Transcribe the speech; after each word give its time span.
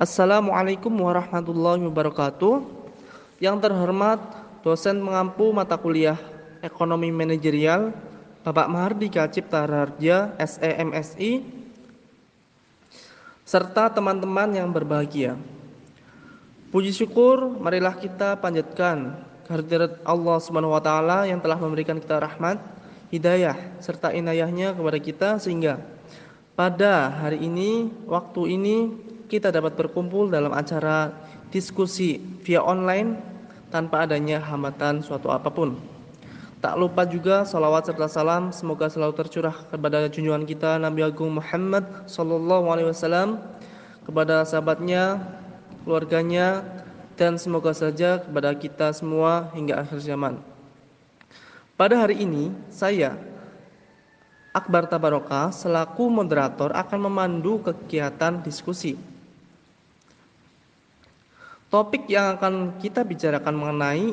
Assalamualaikum 0.00 0.88
warahmatullahi 0.88 1.84
wabarakatuh. 1.84 2.64
Yang 3.44 3.56
terhormat 3.60 4.20
dosen 4.64 4.96
mengampu 4.96 5.52
mata 5.52 5.76
kuliah 5.76 6.16
Ekonomi 6.64 7.12
Manajerial 7.12 7.92
Bapak 8.40 8.72
Mahardika 8.72 9.28
Cipta 9.28 9.68
Harja 9.68 10.32
SEMSI 10.40 11.44
serta 13.44 13.92
teman-teman 13.92 14.56
yang 14.56 14.72
berbahagia. 14.72 15.36
Puji 16.72 16.96
syukur 16.96 17.60
marilah 17.60 17.92
kita 17.92 18.40
panjatkan 18.40 19.20
kehadirat 19.44 20.00
Allah 20.08 20.40
Subhanahu 20.40 20.72
wa 20.72 20.80
taala 20.80 21.28
yang 21.28 21.36
telah 21.36 21.60
memberikan 21.60 22.00
kita 22.00 22.16
rahmat, 22.16 22.56
hidayah 23.12 23.60
serta 23.76 24.16
inayahnya 24.16 24.72
kepada 24.72 24.96
kita 24.96 25.28
sehingga 25.36 25.84
pada 26.56 27.12
hari 27.12 27.44
ini, 27.44 27.92
waktu 28.08 28.56
ini 28.56 28.76
kita 29.32 29.48
dapat 29.48 29.72
berkumpul 29.80 30.28
dalam 30.28 30.52
acara 30.52 31.08
diskusi 31.48 32.20
via 32.44 32.60
online 32.60 33.16
tanpa 33.72 34.04
adanya 34.04 34.36
hambatan 34.36 35.00
suatu 35.00 35.32
apa 35.32 35.48
pun. 35.48 35.80
Tak 36.60 36.76
lupa 36.76 37.08
juga 37.08 37.48
salawat 37.48 37.88
serta 37.88 38.12
salam 38.12 38.52
semoga 38.52 38.92
selalu 38.92 39.16
tercurah 39.16 39.56
kepada 39.72 40.04
junjungan 40.12 40.44
kita 40.44 40.76
Nabi 40.76 41.08
Agung 41.08 41.40
Muhammad 41.40 42.04
Sallallahu 42.04 42.68
Alaihi 42.68 42.92
Wasallam 42.92 43.40
kepada 44.04 44.44
sahabatnya, 44.44 45.24
keluarganya, 45.88 46.60
dan 47.16 47.40
semoga 47.40 47.72
saja 47.72 48.20
kepada 48.20 48.52
kita 48.52 48.92
semua 48.92 49.48
hingga 49.56 49.80
akhir 49.80 50.04
zaman. 50.04 50.44
Pada 51.80 52.04
hari 52.04 52.20
ini, 52.20 52.52
saya 52.68 53.16
Akbar 54.52 54.84
Tabaroka 54.92 55.48
selaku 55.48 56.12
moderator 56.12 56.68
akan 56.76 57.08
memandu 57.08 57.64
kegiatan 57.64 58.44
diskusi. 58.44 59.11
Topik 61.72 62.04
yang 62.12 62.36
akan 62.36 62.76
kita 62.76 63.00
bicarakan 63.00 63.56
mengenai 63.56 64.12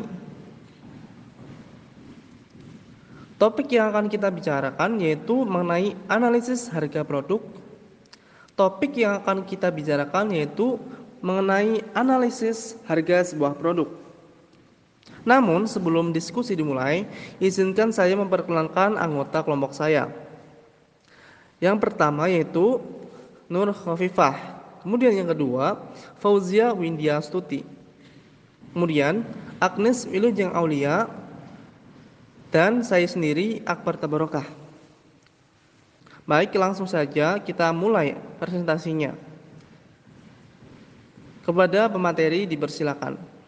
Topik 3.40 3.72
yang 3.72 3.92
akan 3.92 4.12
kita 4.12 4.28
bicarakan 4.32 5.00
yaitu 5.00 5.48
mengenai 5.48 5.96
analisis 6.12 6.68
harga 6.68 7.08
produk. 7.08 7.40
Topik 8.60 9.00
yang 9.00 9.24
akan 9.24 9.48
kita 9.48 9.72
bicarakan 9.72 10.36
yaitu 10.36 10.76
mengenai 11.24 11.80
analisis 11.96 12.76
harga 12.84 13.32
sebuah 13.32 13.56
produk. 13.56 13.88
Namun 15.24 15.72
sebelum 15.72 16.12
diskusi 16.12 16.52
dimulai, 16.52 17.08
izinkan 17.40 17.96
saya 17.96 18.12
memperkenalkan 18.20 19.00
anggota 19.00 19.40
kelompok 19.40 19.72
saya. 19.72 20.12
Yang 21.64 21.80
pertama 21.80 22.28
yaitu 22.28 22.84
Nur 23.48 23.72
Khafifah. 23.72 24.59
Kemudian 24.80 25.12
yang 25.12 25.30
kedua, 25.30 25.80
Fauzia 26.20 26.72
Windia 26.72 27.20
Stuti. 27.20 27.64
Kemudian 28.72 29.26
Agnes 29.60 30.08
Wilujeng 30.08 30.56
Aulia 30.56 31.10
dan 32.54 32.82
saya 32.86 33.06
sendiri 33.06 33.62
Akbar 33.66 34.00
Tabarokah. 34.00 34.46
Baik, 36.30 36.54
langsung 36.56 36.86
saja 36.86 37.42
kita 37.42 37.74
mulai 37.74 38.14
presentasinya. 38.38 39.18
Kepada 41.42 41.90
pemateri 41.90 42.46
dipersilakan. 42.46 43.39